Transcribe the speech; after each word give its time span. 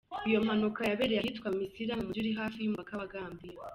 Iyo 0.27 0.39
mpanuka 0.45 0.79
yabereye 0.89 1.19
ahitwa 1.21 1.47
Missirah, 1.57 1.97
mu 1.99 2.05
mugi 2.05 2.19
uri 2.21 2.31
hafi 2.39 2.57
y’ 2.61 2.67
umupaka 2.69 2.93
wa 2.99 3.07
Gambia. 3.13 3.51